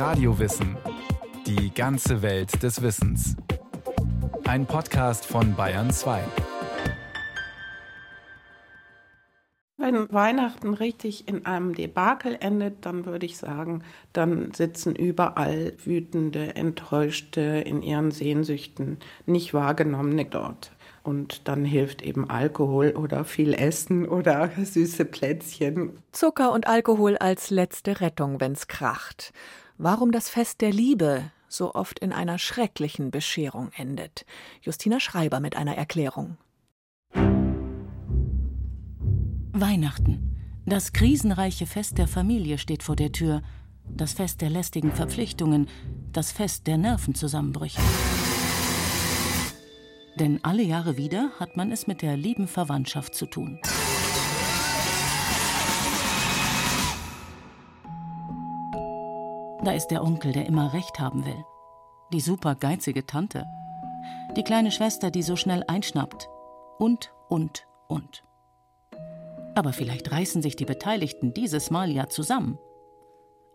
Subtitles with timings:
[0.00, 0.78] Radiowissen.
[1.46, 3.36] Die ganze Welt des Wissens.
[4.46, 6.22] Ein Podcast von Bayern 2.
[9.76, 13.82] Wenn Weihnachten richtig in einem Debakel endet, dann würde ich sagen,
[14.14, 20.72] dann sitzen überall wütende, enttäuschte, in ihren Sehnsüchten nicht wahrgenommene dort.
[21.02, 25.98] Und dann hilft eben Alkohol oder viel Essen oder süße Plätzchen.
[26.12, 29.34] Zucker und Alkohol als letzte Rettung, wenn's kracht.
[29.82, 34.26] Warum das Fest der Liebe so oft in einer schrecklichen Bescherung endet.
[34.60, 36.36] Justina Schreiber mit einer Erklärung.
[39.54, 40.36] Weihnachten.
[40.66, 43.40] Das krisenreiche Fest der Familie steht vor der Tür.
[43.88, 45.66] Das Fest der lästigen Verpflichtungen.
[46.12, 47.80] Das Fest der Nervenzusammenbrüche.
[50.16, 53.58] Denn alle Jahre wieder hat man es mit der lieben Verwandtschaft zu tun.
[59.62, 61.44] Da ist der Onkel, der immer recht haben will.
[62.12, 63.46] Die super geizige Tante.
[64.36, 66.28] Die kleine Schwester, die so schnell einschnappt.
[66.78, 68.24] Und, und, und.
[69.54, 72.58] Aber vielleicht reißen sich die Beteiligten dieses Mal ja zusammen.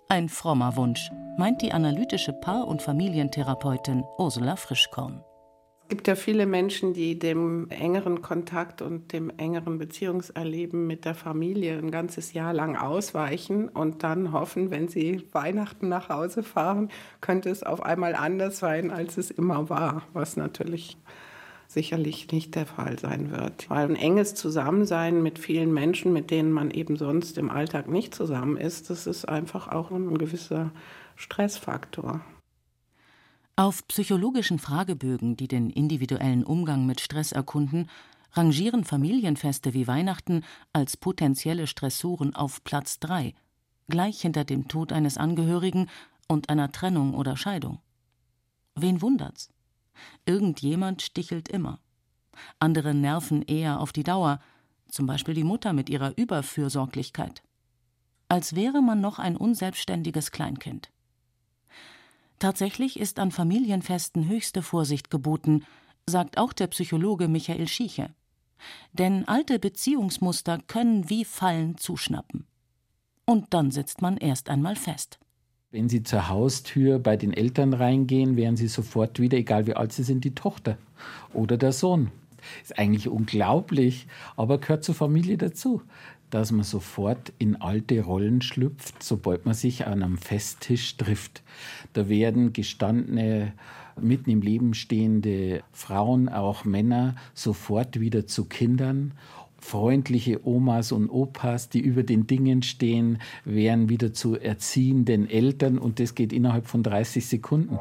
[0.07, 5.23] Ein frommer Wunsch, meint die analytische Paar- und Familientherapeutin Ursula Frischkorn.
[5.85, 11.13] Es gibt ja viele Menschen, die dem engeren Kontakt und dem engeren Beziehungserleben mit der
[11.13, 16.89] Familie ein ganzes Jahr lang ausweichen und dann hoffen, wenn sie Weihnachten nach Hause fahren,
[17.21, 20.97] könnte es auf einmal anders sein, als es immer war, was natürlich
[21.67, 23.69] sicherlich nicht der Fall sein wird.
[23.69, 28.15] Weil ein enges Zusammensein mit vielen Menschen, mit denen man eben sonst im Alltag nicht
[28.15, 30.71] zusammen ist, das ist einfach auch ein gewisser
[31.15, 32.21] Stressfaktor.
[33.57, 37.89] Auf psychologischen Fragebögen, die den individuellen Umgang mit Stress erkunden,
[38.33, 43.33] rangieren Familienfeste wie Weihnachten als potenzielle Stressoren auf Platz 3,
[43.87, 45.89] gleich hinter dem Tod eines Angehörigen
[46.27, 47.79] und einer Trennung oder Scheidung.
[48.75, 49.49] Wen wundert's?
[50.25, 51.79] Irgendjemand stichelt immer.
[52.59, 54.41] Andere nerven eher auf die Dauer,
[54.89, 57.41] zum Beispiel die Mutter mit ihrer Überfürsorglichkeit.
[58.27, 60.91] Als wäre man noch ein unselbstständiges Kleinkind.
[62.39, 65.63] Tatsächlich ist an Familienfesten höchste Vorsicht geboten,
[66.07, 68.09] sagt auch der Psychologe Michael Schieche.
[68.93, 72.45] Denn alte Beziehungsmuster können wie Fallen zuschnappen.
[73.25, 75.19] Und dann sitzt man erst einmal fest.
[75.71, 79.91] Wenn Sie zur Haustür bei den Eltern reingehen, wären Sie sofort wieder, egal wie alt
[79.91, 80.77] Sie sind, die Tochter
[81.33, 82.11] oder der Sohn.
[82.61, 85.81] Ist eigentlich unglaublich, aber gehört zur Familie dazu
[86.35, 91.43] dass man sofort in alte Rollen schlüpft, sobald man sich an einem Festtisch trifft.
[91.93, 93.53] Da werden gestandene,
[93.99, 99.13] mitten im Leben stehende Frauen, auch Männer, sofort wieder zu Kindern.
[99.59, 106.01] Freundliche Omas und Opas, die über den Dingen stehen, werden wieder zu erziehenden Eltern und
[106.01, 107.79] das geht innerhalb von 30 Sekunden.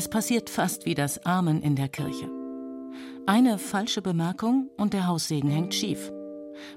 [0.00, 2.26] Es passiert fast wie das Amen in der Kirche.
[3.26, 6.10] Eine falsche Bemerkung und der Haussegen hängt schief.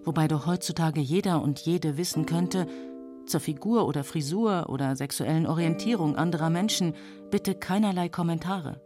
[0.04, 2.68] Wobei doch heutzutage jeder und jede wissen könnte,
[3.26, 6.96] zur Figur oder Frisur oder sexuellen Orientierung anderer Menschen
[7.32, 8.82] bitte keinerlei Kommentare.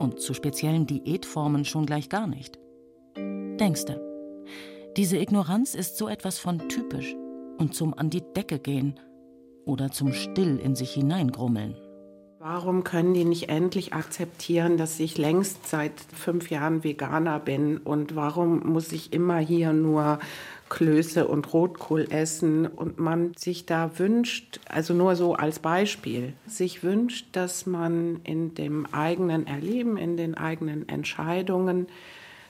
[0.00, 2.58] Und zu speziellen Diätformen schon gleich gar nicht.
[3.14, 4.02] Denkste,
[4.96, 7.14] diese Ignoranz ist so etwas von typisch
[7.58, 8.98] und zum an die Decke gehen
[9.66, 11.76] oder zum still in sich hineingrummeln.
[12.40, 17.78] Warum können die nicht endlich akzeptieren, dass ich längst seit fünf Jahren Veganer bin?
[17.78, 20.20] Und warum muss ich immer hier nur
[20.68, 22.68] Klöße und Rotkohl essen?
[22.68, 28.54] Und man sich da wünscht, also nur so als Beispiel, sich wünscht, dass man in
[28.54, 31.88] dem eigenen Erleben, in den eigenen Entscheidungen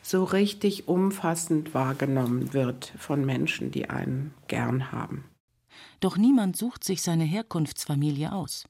[0.02, 5.24] so richtig umfassend wahrgenommen wird von Menschen, die einen gern haben.
[6.00, 8.66] Doch niemand sucht sich seine Herkunftsfamilie aus.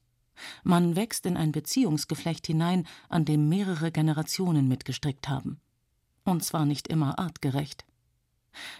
[0.63, 5.59] Man wächst in ein Beziehungsgeflecht hinein, an dem mehrere Generationen mitgestrickt haben.
[6.23, 7.85] Und zwar nicht immer artgerecht.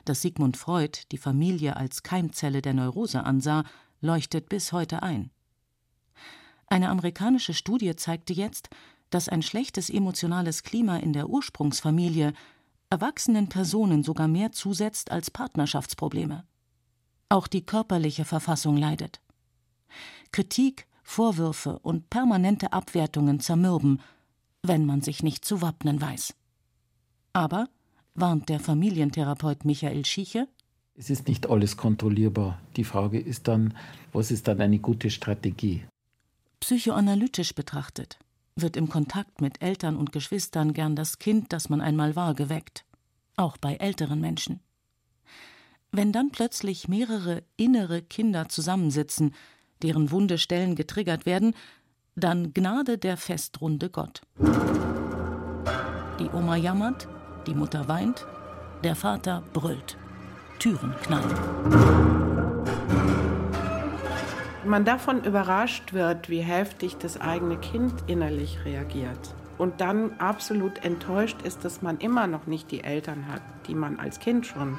[0.06, 3.64] Dass Sigmund Freud die Familie als Keimzelle der Neurose ansah,
[4.02, 5.32] leuchtet bis heute ein.
[6.68, 8.70] Eine amerikanische Studie zeigte jetzt,
[9.10, 12.34] dass ein schlechtes emotionales Klima in der Ursprungsfamilie
[12.92, 16.46] erwachsenen Personen sogar mehr zusetzt als Partnerschaftsprobleme.
[17.30, 19.20] Auch die körperliche Verfassung leidet.
[20.32, 24.00] Kritik, Vorwürfe und permanente Abwertungen zermürben,
[24.62, 26.36] wenn man sich nicht zu wappnen weiß.
[27.34, 27.68] Aber,
[28.14, 30.48] warnt der Familientherapeut Michael Schieche,
[30.94, 32.62] Es ist nicht alles kontrollierbar.
[32.76, 33.74] Die Frage ist dann,
[34.14, 35.84] was ist dann eine gute Strategie?
[36.60, 38.20] Psychoanalytisch betrachtet
[38.56, 42.86] wird im Kontakt mit Eltern und Geschwistern gern das Kind, das man einmal war, geweckt.
[43.36, 44.60] Auch bei älteren Menschen.
[45.92, 49.34] Wenn dann plötzlich mehrere innere Kinder zusammensitzen,
[49.84, 51.56] deren wunde Stellen getriggert werden,
[52.16, 54.22] dann Gnade der Festrunde Gott.
[56.20, 57.08] Die Oma jammert,
[57.48, 58.26] die Mutter weint,
[58.84, 59.98] der Vater brüllt.
[60.60, 61.38] Türen knallen.
[64.66, 69.34] Man davon überrascht wird, wie heftig das eigene Kind innerlich reagiert.
[69.58, 74.00] Und dann absolut enttäuscht ist, dass man immer noch nicht die Eltern hat, die man
[74.00, 74.78] als Kind schon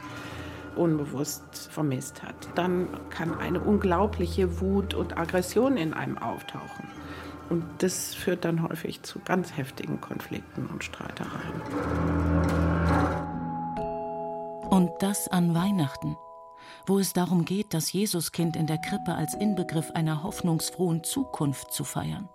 [0.77, 2.35] unbewusst vermisst hat.
[2.55, 6.89] Dann kann eine unglaubliche Wut und Aggression in einem auftauchen.
[7.49, 11.63] Und das führt dann häufig zu ganz heftigen Konflikten und Streitereien.
[14.71, 16.17] Und das an Weihnachten,
[16.87, 21.83] wo es darum geht, das Jesuskind in der Krippe als Inbegriff einer hoffnungsfrohen Zukunft zu
[21.83, 22.29] feiern.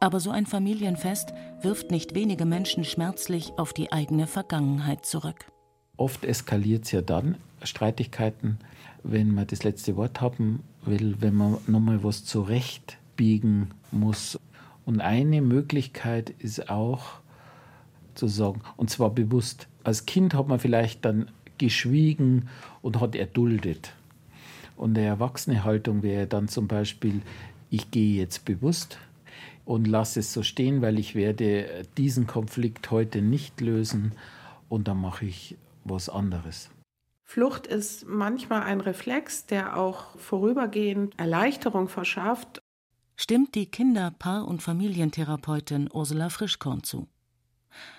[0.00, 1.32] Aber so ein Familienfest
[1.62, 5.46] wirft nicht wenige Menschen schmerzlich auf die eigene Vergangenheit zurück.
[5.96, 8.58] Oft eskaliert es ja dann, Streitigkeiten,
[9.02, 14.38] wenn man das letzte Wort haben will, wenn man nochmal was zurechtbiegen muss.
[14.84, 17.20] Und eine Möglichkeit ist auch
[18.14, 22.48] zu sagen, und zwar bewusst, als Kind hat man vielleicht dann geschwiegen
[22.82, 23.92] und hat erduldet.
[24.76, 27.22] Und eine erwachsene Haltung wäre dann zum Beispiel,
[27.70, 28.98] ich gehe jetzt bewusst
[29.64, 34.12] und lasse es so stehen, weil ich werde diesen Konflikt heute nicht lösen
[34.68, 35.56] und dann mache ich
[35.88, 36.70] was anderes.
[37.24, 42.62] Flucht ist manchmal ein Reflex, der auch vorübergehend Erleichterung verschafft.
[43.16, 47.08] Stimmt die Kinder-, Paar- und Familientherapeutin Ursula Frischkorn zu.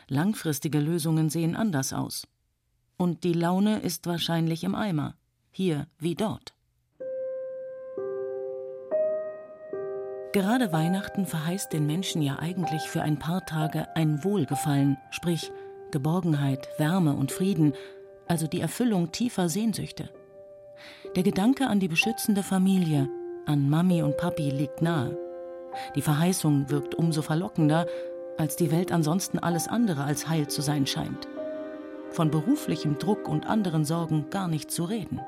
[0.07, 2.27] Langfristige Lösungen sehen anders aus.
[2.95, 5.15] Und die Laune ist wahrscheinlich im Eimer,
[5.51, 6.53] hier wie dort.
[10.33, 15.51] Gerade Weihnachten verheißt den Menschen ja eigentlich für ein paar Tage ein Wohlgefallen, sprich
[15.91, 17.73] Geborgenheit, Wärme und Frieden,
[18.27, 20.09] also die Erfüllung tiefer Sehnsüchte.
[21.15, 23.09] Der Gedanke an die beschützende Familie,
[23.45, 25.17] an Mami und Papi liegt nahe.
[25.95, 27.87] Die Verheißung wirkt umso verlockender,
[28.37, 31.27] als die Welt ansonsten alles andere als heil zu sein scheint
[32.11, 35.21] von beruflichem Druck und anderen Sorgen gar nicht zu reden.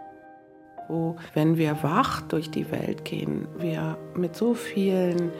[0.87, 5.31] Wo, wenn wir wach durch die Welt gehen, wir mit so vielen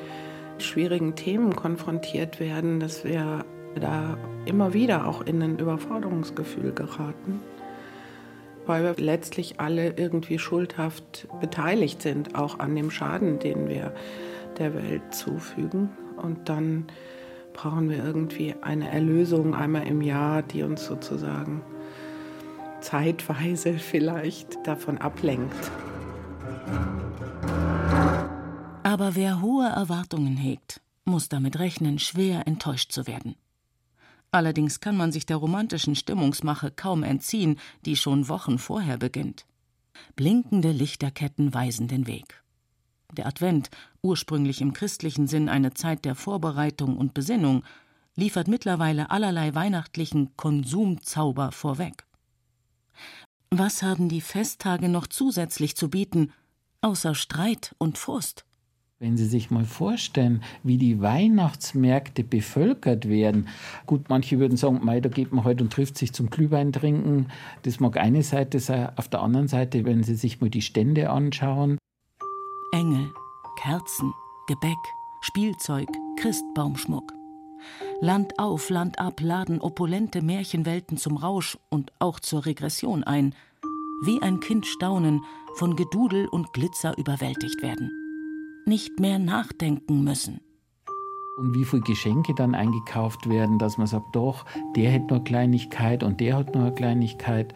[0.60, 3.46] schwierigen Themen konfrontiert werden, dass wir
[3.76, 7.40] da immer wieder auch in ein Überforderungsgefühl geraten,
[8.66, 13.94] weil wir letztlich alle irgendwie schuldhaft beteiligt sind, auch an dem Schaden, den wir
[14.58, 15.90] der Welt zufügen.
[16.18, 16.86] Und dann
[17.54, 21.62] brauchen wir irgendwie eine Erlösung einmal im Jahr, die uns sozusagen
[22.82, 25.72] zeitweise vielleicht davon ablenkt.
[28.84, 33.36] Aber wer hohe Erwartungen hegt, muss damit rechnen, schwer enttäuscht zu werden.
[34.32, 39.46] Allerdings kann man sich der romantischen Stimmungsmache kaum entziehen, die schon Wochen vorher beginnt.
[40.16, 42.44] Blinkende Lichterketten weisen den Weg.
[43.14, 43.70] Der Advent,
[44.02, 47.64] ursprünglich im christlichen Sinn eine Zeit der Vorbereitung und Besinnung,
[48.16, 52.06] liefert mittlerweile allerlei weihnachtlichen Konsumzauber vorweg.
[53.50, 56.32] Was haben die Festtage noch zusätzlich zu bieten,
[56.82, 58.46] außer Streit und Frust?
[59.02, 63.48] Wenn Sie sich mal vorstellen, wie die Weihnachtsmärkte bevölkert werden.
[63.86, 67.28] Gut, manche würden sagen, Mei, da geht man heute und trifft sich zum Glühwein trinken.
[67.62, 68.90] Das mag eine Seite sein.
[68.98, 71.78] Auf der anderen Seite, wenn Sie sich mal die Stände anschauen,
[72.74, 73.10] Engel,
[73.62, 74.12] Kerzen,
[74.48, 74.78] Gebäck,
[75.22, 75.88] Spielzeug,
[76.20, 77.14] Christbaumschmuck.
[78.02, 83.34] Land auf, Land ab laden opulente Märchenwelten zum Rausch und auch zur Regression ein,
[84.04, 85.22] wie ein Kind staunen,
[85.56, 87.99] von Gedudel und Glitzer überwältigt werden.
[88.70, 90.42] Nicht mehr nachdenken müssen.
[91.40, 94.46] Und wie viele Geschenke dann eingekauft werden, dass man sagt, doch,
[94.76, 97.56] der hat nur Kleinigkeit und der hat nur Kleinigkeit.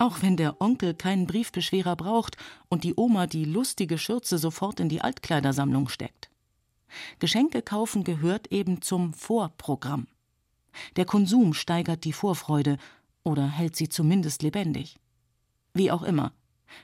[0.00, 2.36] Auch wenn der Onkel keinen Briefbeschwerer braucht
[2.68, 6.28] und die Oma die lustige Schürze sofort in die Altkleidersammlung steckt.
[7.20, 10.08] Geschenke kaufen gehört eben zum Vorprogramm.
[10.96, 12.78] Der Konsum steigert die Vorfreude
[13.22, 14.98] oder hält sie zumindest lebendig.
[15.72, 16.32] Wie auch immer,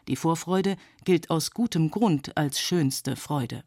[0.09, 3.65] die Vorfreude gilt aus gutem Grund als schönste Freude.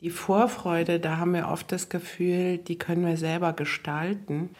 [0.00, 4.50] Die Vorfreude, da haben wir oft das Gefühl, die können wir selber gestalten.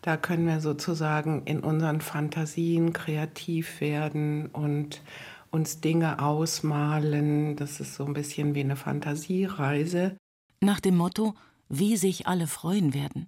[0.00, 5.02] Da können wir sozusagen in unseren Fantasien kreativ werden und
[5.50, 7.56] uns Dinge ausmalen.
[7.56, 10.16] Das ist so ein bisschen wie eine Fantasiereise.
[10.60, 11.34] Nach dem Motto,
[11.68, 13.26] wie sich alle freuen werden.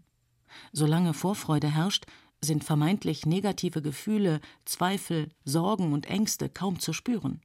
[0.72, 2.06] Solange Vorfreude herrscht,
[2.40, 7.40] sind vermeintlich negative Gefühle, Zweifel, Sorgen und Ängste kaum zu spüren.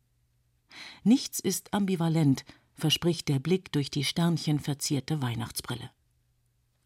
[1.04, 2.46] Nichts ist ambivalent,
[2.76, 5.90] verspricht der Blick durch die sternchenverzierte Weihnachtsbrille.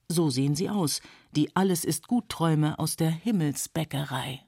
[0.10, 4.47] So sehen sie aus, die Alles ist gut Träume aus der Himmelsbäckerei.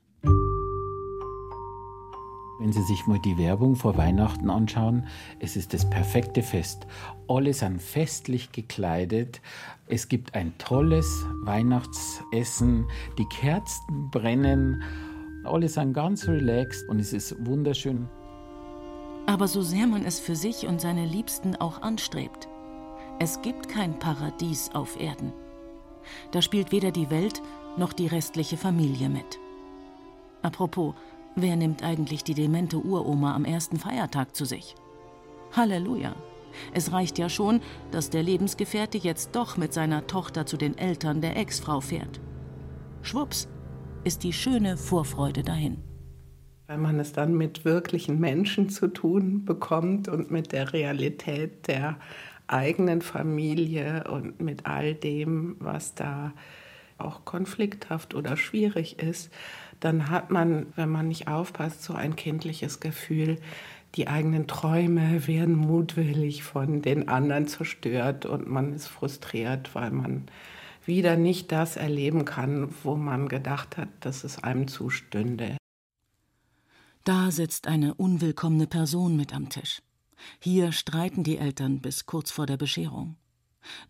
[2.59, 5.07] Wenn Sie sich mal die Werbung vor Weihnachten anschauen,
[5.39, 6.87] es ist das perfekte Fest.
[7.29, 9.39] Alle sind festlich gekleidet.
[9.87, 12.85] Es gibt ein tolles Weihnachtsessen.
[13.17, 14.83] Die Kerzen brennen.
[15.45, 18.09] Alle sind ganz relaxed und es ist wunderschön.
[19.25, 22.49] Aber so sehr man es für sich und seine Liebsten auch anstrebt,
[23.19, 25.31] es gibt kein Paradies auf Erden.
[26.31, 27.41] Da spielt weder die Welt
[27.77, 29.39] noch die restliche Familie mit.
[30.41, 30.93] Apropos,
[31.35, 34.75] Wer nimmt eigentlich die demente Uroma am ersten Feiertag zu sich?
[35.55, 36.15] Halleluja!
[36.73, 41.21] Es reicht ja schon, dass der Lebensgefährte jetzt doch mit seiner Tochter zu den Eltern
[41.21, 42.19] der Ex-Frau fährt.
[43.01, 43.47] Schwupps,
[44.03, 45.77] ist die schöne Vorfreude dahin.
[46.67, 51.97] Wenn man es dann mit wirklichen Menschen zu tun bekommt und mit der Realität der
[52.47, 56.33] eigenen Familie und mit all dem, was da
[56.97, 59.31] auch konflikthaft oder schwierig ist,
[59.79, 63.39] dann hat man, wenn man nicht aufpasst, so ein kindliches Gefühl,
[63.95, 70.27] die eigenen Träume werden mutwillig von den anderen zerstört und man ist frustriert, weil man
[70.85, 75.57] wieder nicht das erleben kann, wo man gedacht hat, dass es einem zustünde.
[77.03, 79.81] Da sitzt eine unwillkommene Person mit am Tisch.
[80.39, 83.15] Hier streiten die Eltern bis kurz vor der Bescherung.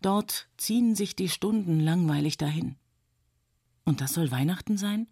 [0.00, 2.76] Dort ziehen sich die Stunden langweilig dahin.
[3.84, 5.06] Und das soll Weihnachten sein?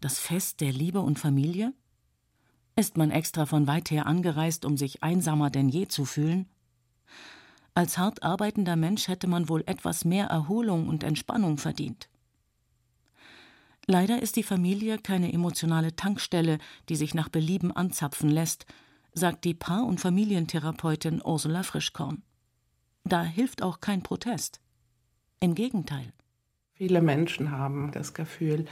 [0.00, 1.72] Das Fest der Liebe und Familie?
[2.76, 6.46] Ist man extra von weit her angereist, um sich einsamer denn je zu fühlen?
[7.74, 12.08] Als hart arbeitender Mensch hätte man wohl etwas mehr Erholung und Entspannung verdient.
[13.86, 18.66] Leider ist die Familie keine emotionale Tankstelle, die sich nach Belieben anzapfen lässt,
[19.12, 22.22] sagt die Paar- und Familientherapeutin Ursula Frischkorn.
[23.04, 24.60] Da hilft auch kein Protest.
[25.40, 26.12] Im Gegenteil.
[26.72, 28.66] Viele Menschen haben das Gefühl,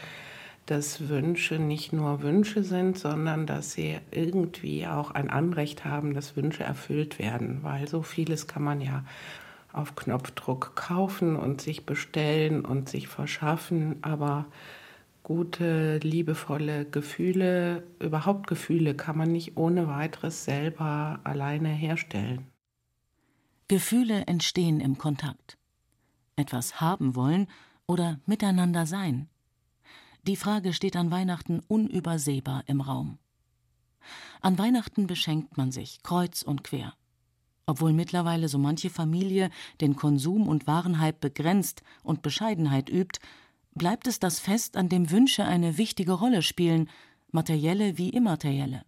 [0.66, 6.36] dass Wünsche nicht nur Wünsche sind, sondern dass sie irgendwie auch ein Anrecht haben, dass
[6.36, 9.04] Wünsche erfüllt werden, weil so vieles kann man ja
[9.72, 14.46] auf Knopfdruck kaufen und sich bestellen und sich verschaffen, aber
[15.22, 22.46] gute, liebevolle Gefühle, überhaupt Gefühle kann man nicht ohne weiteres selber alleine herstellen.
[23.68, 25.56] Gefühle entstehen im Kontakt.
[26.36, 27.46] Etwas haben wollen
[27.86, 29.28] oder miteinander sein.
[30.24, 33.18] Die Frage steht an Weihnachten unübersehbar im Raum.
[34.40, 36.94] An Weihnachten beschenkt man sich kreuz und quer.
[37.66, 39.50] Obwohl mittlerweile so manche Familie
[39.80, 43.18] den Konsum und Warenhype begrenzt und Bescheidenheit übt,
[43.74, 46.88] bleibt es das Fest, an dem Wünsche eine wichtige Rolle spielen,
[47.32, 48.84] materielle wie immaterielle.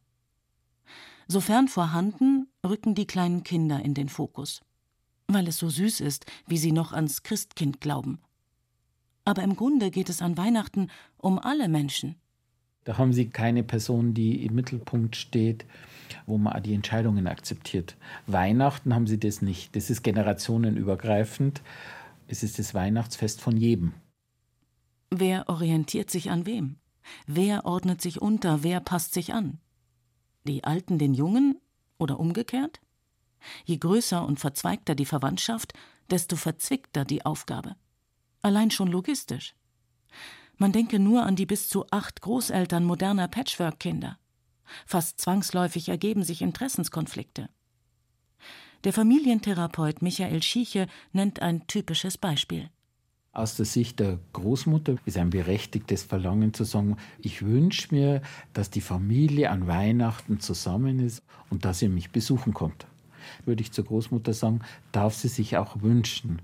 [1.26, 4.60] Sofern vorhanden, rücken die kleinen Kinder in den Fokus.
[5.26, 8.20] Weil es so süß ist, wie sie noch ans Christkind glauben
[9.24, 12.16] aber im Grunde geht es an Weihnachten um alle Menschen.
[12.84, 15.64] Da haben Sie keine Person, die im Mittelpunkt steht,
[16.26, 17.96] wo man die Entscheidungen akzeptiert.
[18.26, 19.74] Weihnachten haben Sie das nicht.
[19.74, 21.62] Das ist generationenübergreifend.
[22.28, 23.94] Es ist das Weihnachtsfest von jedem.
[25.10, 26.76] Wer orientiert sich an wem?
[27.26, 28.62] Wer ordnet sich unter?
[28.62, 29.58] Wer passt sich an?
[30.46, 31.58] Die Alten den Jungen
[31.96, 32.80] oder umgekehrt?
[33.64, 35.72] Je größer und verzweigter die Verwandtschaft,
[36.10, 37.76] desto verzwickter die Aufgabe
[38.44, 39.54] allein schon logistisch.
[40.56, 44.18] Man denke nur an die bis zu acht Großeltern moderner Patchwork-Kinder.
[44.86, 47.48] Fast zwangsläufig ergeben sich Interessenskonflikte.
[48.84, 52.70] Der Familientherapeut Michael Schieche nennt ein typisches Beispiel.
[53.32, 58.22] Aus der Sicht der Großmutter ist ein berechtigtes Verlangen zu sagen, ich wünsche mir,
[58.52, 62.86] dass die Familie an Weihnachten zusammen ist und dass ihr mich besuchen kommt.
[63.44, 64.60] Würde ich zur Großmutter sagen,
[64.92, 66.42] darf sie sich auch wünschen.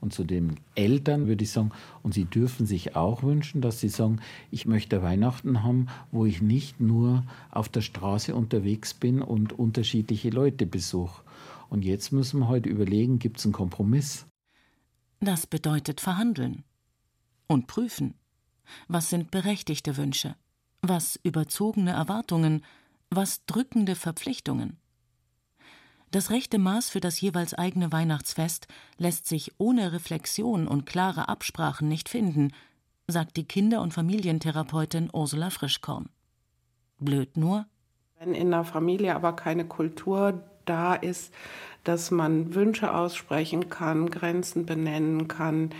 [0.00, 3.90] Und zu den Eltern würde ich sagen, und sie dürfen sich auch wünschen, dass sie
[3.90, 9.52] sagen, ich möchte Weihnachten haben, wo ich nicht nur auf der Straße unterwegs bin und
[9.52, 11.22] unterschiedliche Leute besuche.
[11.68, 14.26] Und jetzt müssen wir heute überlegen, gibt es einen Kompromiss?
[15.20, 16.64] Das bedeutet verhandeln
[17.46, 18.14] und prüfen.
[18.88, 20.34] Was sind berechtigte Wünsche?
[20.82, 22.64] Was überzogene Erwartungen?
[23.10, 24.79] Was drückende Verpflichtungen?
[26.10, 28.66] Das rechte Maß für das jeweils eigene Weihnachtsfest
[28.98, 32.52] lässt sich ohne Reflexion und klare Absprachen nicht finden,
[33.06, 36.08] sagt die Kinder- und Familientherapeutin Ursula Frischkorn.
[36.98, 37.66] Blöd nur.
[38.18, 41.32] Wenn in der Familie aber keine Kultur da ist,
[41.84, 45.70] dass man Wünsche aussprechen kann, Grenzen benennen kann,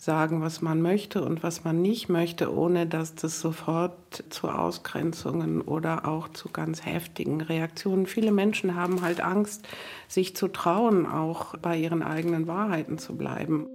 [0.00, 5.60] sagen, was man möchte und was man nicht möchte, ohne dass das sofort zu Ausgrenzungen
[5.60, 8.06] oder auch zu ganz heftigen Reaktionen.
[8.06, 9.68] Viele Menschen haben halt Angst,
[10.08, 13.66] sich zu trauen, auch bei ihren eigenen Wahrheiten zu bleiben.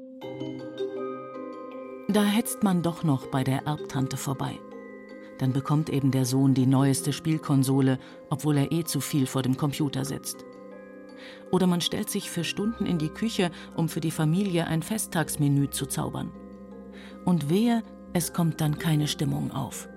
[2.07, 4.57] Da hetzt man doch noch bei der Erbtante vorbei.
[5.37, 7.99] Dann bekommt eben der Sohn die neueste Spielkonsole,
[8.31, 10.43] obwohl er eh zu viel vor dem Computer sitzt.
[11.51, 15.69] Oder man stellt sich für Stunden in die Küche, um für die Familie ein Festtagsmenü
[15.69, 16.31] zu zaubern.
[17.23, 19.89] Und wehe, es kommt dann keine Stimmung auf.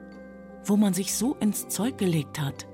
[0.64, 2.66] Wo man sich so ins Zeug gelegt hat.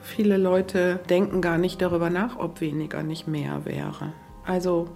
[0.00, 4.12] Viele Leute denken gar nicht darüber nach, ob weniger nicht mehr wäre.
[4.44, 4.90] Also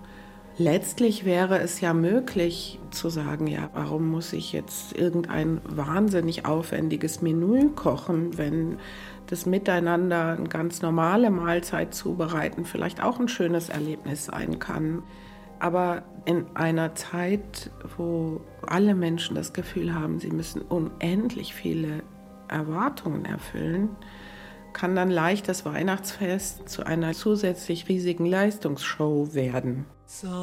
[0.59, 7.23] letztlich wäre es ja möglich zu sagen, ja, warum muss ich jetzt irgendein wahnsinnig aufwendiges
[7.23, 8.79] Menü kochen, wenn
[9.27, 15.03] das Miteinander eine ganz normale Mahlzeit zubereiten vielleicht auch ein schönes Erlebnis sein kann.
[15.61, 22.03] Aber in einer Zeit, wo alle Menschen das Gefühl haben, sie müssen unendlich viele
[22.49, 23.91] Erwartungen erfüllen,
[24.73, 29.87] kann dann leicht das Weihnachtsfest zu einer zusätzlich riesigen Leistungsshow werden.
[30.07, 30.39] Silent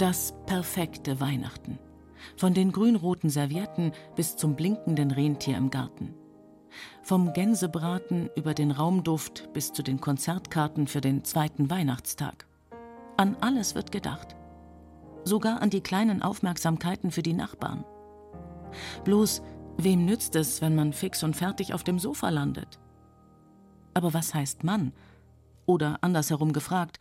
[0.00, 1.78] Das perfekte Weihnachten.
[2.36, 6.14] Von den grünroten Servietten bis zum blinkenden Rentier im Garten.
[7.02, 12.46] Vom Gänsebraten über den Raumduft bis zu den Konzertkarten für den zweiten Weihnachtstag.
[13.16, 14.36] An alles wird gedacht.
[15.24, 17.84] Sogar an die kleinen Aufmerksamkeiten für die Nachbarn.
[19.04, 19.42] Bloß,
[19.76, 22.78] wem nützt es, wenn man fix und fertig auf dem Sofa landet?
[23.94, 24.92] Aber was heißt Mann?
[25.66, 26.98] Oder andersherum gefragt,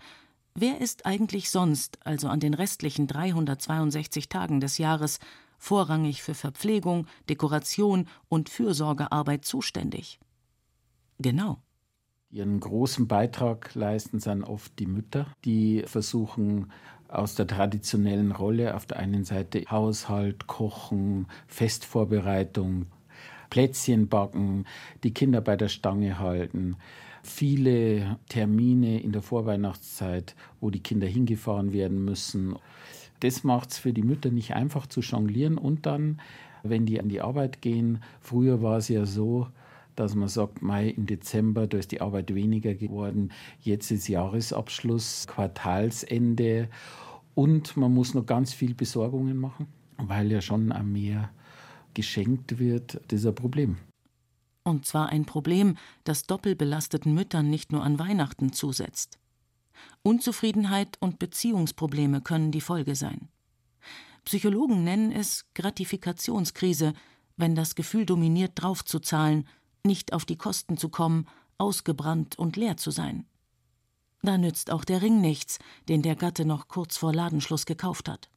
[0.62, 5.20] Wer ist eigentlich sonst, also an den restlichen 362 Tagen des Jahres,
[5.58, 10.20] vorrangig für Verpflegung, Dekoration und Fürsorgearbeit zuständig?
[11.18, 11.60] Genau.
[12.30, 16.74] Ihren großen Beitrag leisten dann oft die Mütter, die versuchen,
[17.08, 22.88] aus der traditionellen Rolle auf der einen Seite Haushalt, Kochen, Festvorbereitung,
[23.50, 24.66] Plätzchen backen,
[25.06, 26.76] die Kinder bei der Stange halten,
[27.30, 32.56] viele Termine in der Vorweihnachtszeit, wo die Kinder hingefahren werden müssen.
[33.20, 36.20] Das macht es für die Mütter nicht einfach zu jonglieren und dann,
[36.64, 39.48] wenn die an die Arbeit gehen, früher war es ja so,
[39.96, 43.32] dass man sagt, Mai im Dezember, da ist die Arbeit weniger geworden.
[43.62, 46.70] Jetzt ist Jahresabschluss, Quartalsende
[47.36, 51.30] und man muss noch ganz viel Besorgungen machen, weil ja schon mehr
[51.94, 53.02] geschenkt wird.
[53.10, 53.78] Das ist ein Problem.
[54.64, 59.18] Und zwar ein Problem, das doppelbelasteten Müttern nicht nur an Weihnachten zusetzt.
[60.04, 63.30] Unzufriedenheit und Beziehungsprobleme können die Folge sein.
[64.26, 66.94] Psychologen nennen es Gratifikationskrise,
[67.38, 69.48] wenn das Gefühl dominiert, draufzuzahlen,
[69.84, 71.26] nicht auf die Kosten zu kommen,
[71.58, 73.26] ausgebrannt und leer zu sein.
[74.22, 78.30] Da nützt auch der Ring nichts, den der Gatte noch kurz vor Ladenschluss gekauft hat.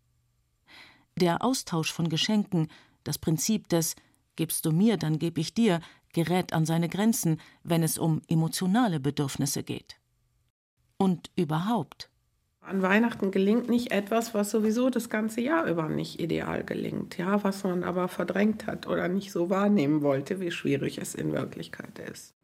[1.17, 2.69] Der Austausch von Geschenken,
[3.05, 3.97] das Prinzip des
[4.37, 5.81] Gibst du mir, dann geb ich dir,
[6.13, 9.97] gerät an seine Grenzen, wenn es um emotionale Bedürfnisse geht.
[10.97, 12.11] Und überhaupt.
[12.61, 17.43] An Weihnachten gelingt nicht etwas, was sowieso das ganze Jahr über nicht ideal gelingt, ja,
[17.43, 21.99] was man aber verdrängt hat oder nicht so wahrnehmen wollte, wie schwierig es in Wirklichkeit
[21.99, 22.35] ist.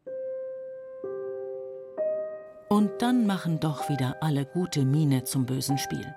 [2.67, 6.13] Und dann machen doch wieder alle gute Miene zum bösen Spiel.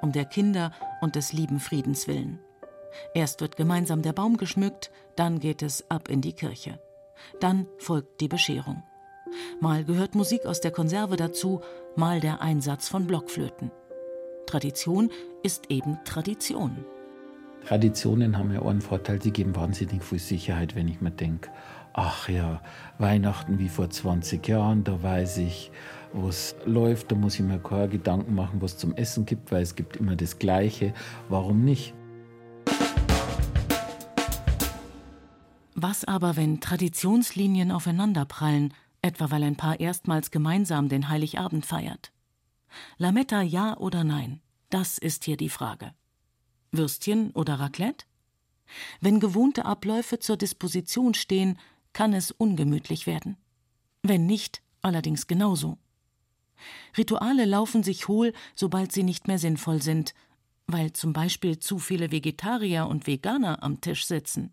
[0.00, 2.38] Um der Kinder und des lieben Friedens willen.
[3.14, 6.78] Erst wird gemeinsam der Baum geschmückt, dann geht es ab in die Kirche.
[7.40, 8.82] Dann folgt die Bescherung.
[9.60, 11.60] Mal gehört Musik aus der Konserve dazu,
[11.96, 13.70] mal der Einsatz von Blockflöten.
[14.46, 15.10] Tradition
[15.42, 16.84] ist eben Tradition.
[17.66, 21.50] Traditionen haben ja auch einen Vorteil, sie geben wahnsinnig viel Sicherheit, wenn ich mir denke,
[21.92, 22.60] ach ja,
[22.98, 25.70] Weihnachten wie vor 20 Jahren, da weiß ich,
[26.12, 29.62] wo es läuft, da muss ich mir keine Gedanken machen, was zum Essen gibt, weil
[29.62, 30.92] es gibt immer das Gleiche.
[31.28, 31.94] Warum nicht?
[35.82, 42.12] Was aber, wenn Traditionslinien aufeinanderprallen, etwa weil ein Paar erstmals gemeinsam den Heiligabend feiert?
[42.98, 44.40] Lametta ja oder nein?
[44.70, 45.92] Das ist hier die Frage.
[46.70, 48.06] Würstchen oder Raclette?
[49.00, 51.58] Wenn gewohnte Abläufe zur Disposition stehen,
[51.92, 53.36] kann es ungemütlich werden.
[54.04, 55.78] Wenn nicht, allerdings genauso.
[56.96, 60.14] Rituale laufen sich hohl, sobald sie nicht mehr sinnvoll sind,
[60.68, 64.52] weil zum Beispiel zu viele Vegetarier und Veganer am Tisch sitzen.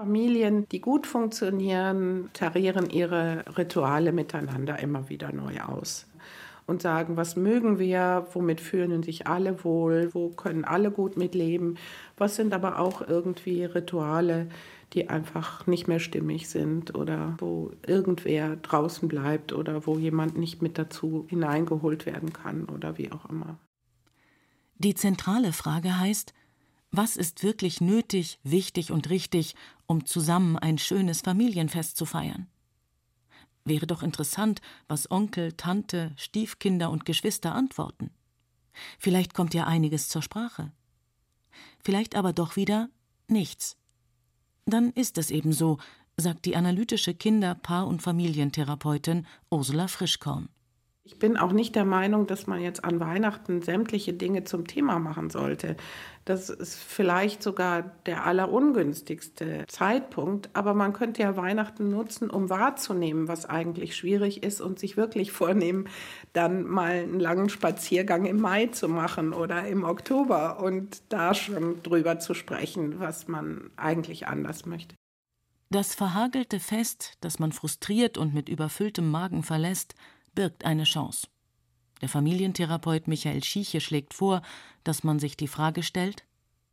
[0.00, 6.06] Familien, die gut funktionieren, tarieren ihre Rituale miteinander immer wieder neu aus.
[6.66, 11.76] und sagen, was mögen wir, womit fühlen sich alle wohl, wo können alle gut mitleben,
[12.16, 14.48] was sind aber auch irgendwie Rituale,
[14.92, 20.62] die einfach nicht mehr stimmig sind oder wo irgendwer draußen bleibt oder wo jemand nicht
[20.62, 23.58] mit dazu hineingeholt werden kann oder wie auch immer.
[24.78, 26.32] Die zentrale Frage heißt,
[26.92, 29.54] was ist wirklich nötig, wichtig und richtig,
[29.90, 32.46] um zusammen ein schönes Familienfest zu feiern?
[33.64, 38.12] Wäre doch interessant, was Onkel, Tante, Stiefkinder und Geschwister antworten.
[39.00, 40.70] Vielleicht kommt ja einiges zur Sprache.
[41.82, 42.88] Vielleicht aber doch wieder
[43.26, 43.76] nichts.
[44.64, 45.78] Dann ist es eben so,
[46.16, 50.50] sagt die analytische Kinder-, Paar- und Familientherapeutin Ursula Frischkorn.
[51.10, 55.00] Ich bin auch nicht der Meinung, dass man jetzt an Weihnachten sämtliche Dinge zum Thema
[55.00, 55.76] machen sollte.
[56.24, 63.26] Das ist vielleicht sogar der allerungünstigste Zeitpunkt, aber man könnte ja Weihnachten nutzen, um wahrzunehmen,
[63.26, 65.88] was eigentlich schwierig ist und sich wirklich vornehmen,
[66.32, 71.82] dann mal einen langen Spaziergang im Mai zu machen oder im Oktober und da schon
[71.82, 74.94] drüber zu sprechen, was man eigentlich anders möchte.
[75.70, 79.96] Das verhagelte Fest, das man frustriert und mit überfülltem Magen verlässt,
[80.34, 81.28] birgt eine Chance.
[82.00, 84.42] Der Familientherapeut Michael Schieche schlägt vor,
[84.84, 86.24] dass man sich die Frage stellt: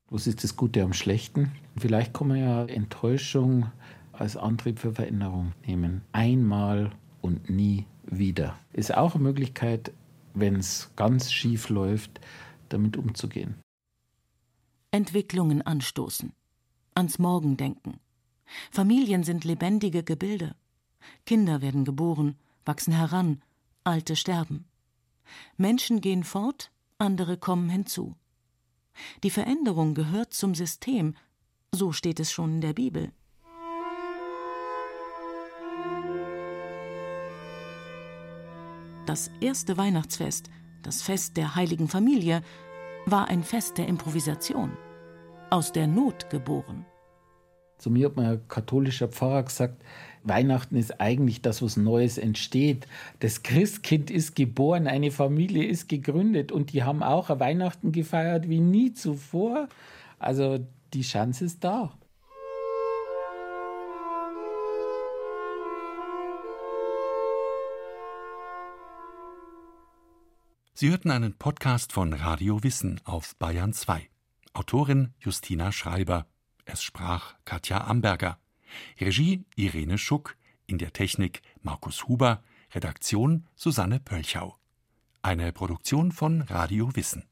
[0.09, 1.51] Was ist das Gute am Schlechten?
[1.77, 3.69] Vielleicht kann man ja Enttäuschung
[4.13, 6.01] als Antrieb für Veränderung nehmen.
[6.11, 6.91] Einmal
[7.21, 8.57] und nie wieder.
[8.73, 9.91] Ist auch eine Möglichkeit,
[10.33, 12.19] wenn es ganz schief läuft,
[12.69, 13.55] damit umzugehen.
[14.91, 16.31] Entwicklungen anstoßen.
[16.95, 17.99] Ans Morgen denken.
[18.71, 20.55] Familien sind lebendige Gebilde.
[21.25, 23.41] Kinder werden geboren, wachsen heran,
[23.87, 24.65] Alte sterben.
[25.55, 28.17] Menschen gehen fort, andere kommen hinzu.
[29.23, 31.15] Die Veränderung gehört zum System,
[31.71, 33.13] so steht es schon in der Bibel.
[39.05, 40.49] Das erste Weihnachtsfest,
[40.83, 42.41] das Fest der heiligen Familie,
[43.05, 44.75] war ein Fest der Improvisation,
[45.49, 46.85] aus der Not geboren.
[47.77, 49.81] Zu mir hat mein katholischer Pfarrer gesagt,
[50.27, 52.87] Weihnachten ist eigentlich das, was Neues entsteht.
[53.19, 58.59] Das Christkind ist geboren, eine Familie ist gegründet und die haben auch Weihnachten gefeiert wie
[58.59, 59.67] nie zuvor.
[60.19, 60.59] Also
[60.93, 61.93] die Chance ist da.
[70.79, 74.07] Sie hörten einen Podcast von Radio Wissen auf Bayern 2.
[74.53, 76.27] Autorin Justina Schreiber.
[76.65, 78.37] Es sprach Katja Amberger.
[78.99, 84.57] Regie Irene Schuck, in der Technik Markus Huber, Redaktion Susanne Pölchau.
[85.21, 87.23] Eine Produktion von Radio Wissen.